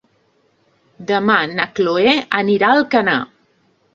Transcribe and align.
Demà 1.11 1.35
na 1.51 1.67
Cloè 1.79 2.15
anirà 2.39 2.71
a 2.73 2.79
Alcanar. 2.79 3.19